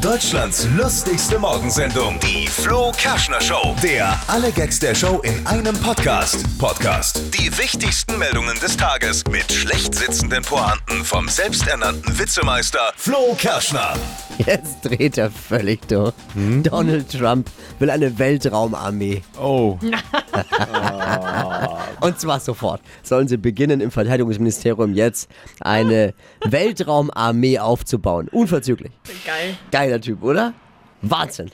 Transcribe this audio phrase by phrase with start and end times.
[0.00, 3.76] Deutschlands lustigste Morgensendung, die Flo Kerschner Show.
[3.82, 6.42] Der alle Gags der Show in einem Podcast.
[6.58, 7.22] Podcast.
[7.34, 13.92] Die wichtigsten Meldungen des Tages mit schlecht sitzenden Pointen vom selbsternannten Witzemeister Flo Kerschner.
[14.38, 16.14] Jetzt dreht er völlig durch.
[16.62, 19.22] Donald Trump will eine Weltraumarmee.
[19.38, 19.78] Oh.
[22.00, 22.80] Und zwar sofort.
[23.02, 25.30] Sollen sie beginnen, im Verteidigungsministerium jetzt
[25.60, 28.28] eine Weltraumarmee aufzubauen.
[28.30, 28.92] Unverzüglich.
[29.26, 29.56] Geil.
[29.70, 30.54] Geiler Typ, oder?
[31.02, 31.50] Wahnsinn.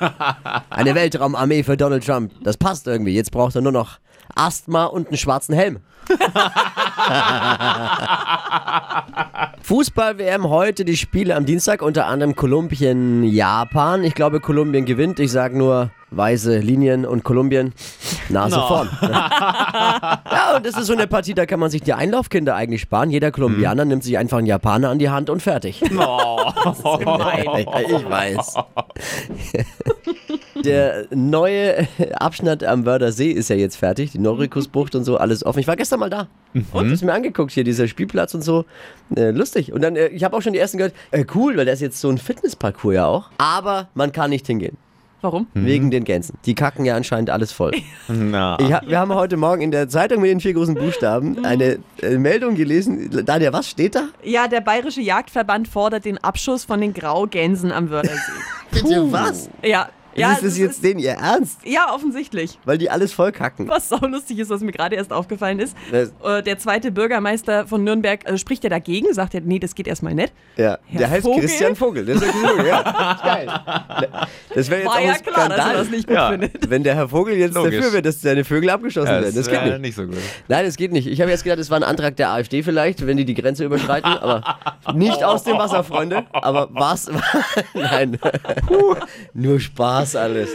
[0.70, 2.32] Eine Weltraumarmee für Donald Trump.
[2.42, 3.14] Das passt irgendwie.
[3.14, 3.98] Jetzt braucht er nur noch
[4.34, 5.80] Asthma und einen schwarzen Helm.
[9.62, 14.02] Fußball-WM heute, die Spiele am Dienstag, unter anderem Kolumbien, Japan.
[14.02, 15.20] Ich glaube, Kolumbien gewinnt.
[15.20, 17.72] Ich sage nur weiße Linien und Kolumbien
[18.28, 18.66] Nase No.
[18.66, 18.88] vorn.
[19.02, 23.10] ja, und das ist so eine Partie, da kann man sich die Einlaufkinder eigentlich sparen.
[23.10, 25.82] Jeder Kolumbianer nimmt sich einfach einen Japaner an die Hand und fertig.
[26.02, 26.38] Oh.
[26.60, 28.54] ich weiß.
[30.64, 34.12] Der neue Abschnitt am Wörthersee ist ja jetzt fertig.
[34.12, 35.58] Die Norikusbucht und so, alles offen.
[35.60, 36.28] Ich war gestern mal da
[36.72, 38.64] und hab's mir angeguckt hier, dieser Spielplatz und so.
[39.14, 39.72] Äh, lustig.
[39.72, 41.80] Und dann, äh, ich habe auch schon die ersten gehört, äh, cool, weil da ist
[41.80, 43.30] jetzt so ein Fitnessparcours ja auch.
[43.38, 44.76] Aber man kann nicht hingehen.
[45.22, 45.46] Warum?
[45.54, 46.38] Wegen den Gänsen.
[46.46, 47.72] Die kacken ja anscheinend alles voll.
[48.08, 48.58] Na.
[48.60, 51.78] Ich hab, wir haben heute Morgen in der Zeitung mit den vier großen Buchstaben eine
[52.00, 53.24] äh, Meldung gelesen.
[53.24, 54.08] Daniel, was steht da?
[54.22, 58.32] Ja, der Bayerische Jagdverband fordert den Abschuss von den Graugänsen am Wörthersee.
[58.70, 59.50] Bitte was?
[59.62, 59.88] ja.
[60.14, 61.60] Ja, ist das es jetzt denen ihr Ernst?
[61.64, 62.58] ja, offensichtlich.
[62.64, 63.68] Weil die alles voll kacken.
[63.68, 65.76] Was saulustig ist, was mir gerade erst aufgefallen ist.
[65.92, 69.86] Äh, der zweite Bürgermeister von Nürnberg äh, spricht ja dagegen, sagt ja, nee, das geht
[69.86, 70.32] erstmal nicht.
[70.56, 71.40] Ja, Herr der heißt Vogel?
[71.40, 72.04] Christian Vogel.
[72.06, 73.18] Das ist ja ja.
[73.22, 73.48] Geil.
[74.54, 76.30] Das wäre jetzt War auch ja ein klar, dass er Skandal, das nicht gut Ja.
[76.30, 76.70] findet.
[76.70, 77.76] wenn der Herr Vogel jetzt Logisch.
[77.76, 79.34] dafür wird, dass seine Vögel abgeschossen Ja, werden.
[79.34, 79.80] Das geht nicht.
[79.80, 80.16] nicht so gut.
[80.48, 81.06] Nein, das geht nicht.
[81.06, 83.64] Ich habe jetzt gedacht, es war ein Antrag der AfD vielleicht, wenn die die Grenze
[83.64, 84.42] überschreiten, aber
[84.94, 86.24] nicht aus dem Wasser, Freunde.
[86.32, 87.10] Aber was?
[87.74, 88.18] Nein.
[89.34, 90.50] Nur Spaß alles.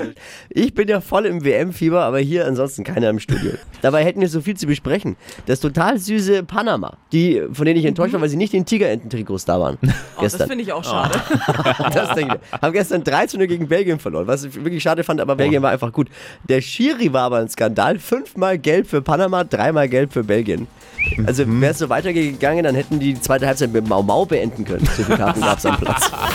[0.50, 3.52] Ich bin ja voll im WM-Fieber, aber hier ansonsten keiner im Studio.
[3.82, 5.16] Dabei hätten wir so viel zu besprechen.
[5.45, 9.45] Das total süße Panama, die, von denen ich enttäuscht war, weil sie nicht in Tigerenten-Trikots
[9.45, 9.78] da waren.
[9.84, 9.94] Oh, das
[10.34, 10.50] gestern.
[10.50, 11.20] finde ich auch schade.
[11.94, 12.61] Das denke ich.
[12.61, 15.61] Haben gestern 3 zu 0 gegen Belgien verloren, was ich wirklich schade fand, aber Belgien
[15.61, 16.10] war einfach gut.
[16.50, 18.00] Der Schiri war aber ein Skandal.
[18.00, 20.67] Fünfmal gelb für Panama, dreimal gelb für Belgien.
[21.26, 24.66] Also wäre es so weitergegangen, dann hätten die die zweite Halbzeit mit Mau Mau beenden
[24.66, 24.86] können.
[24.98, 26.11] So viele Karten gab es am Platz.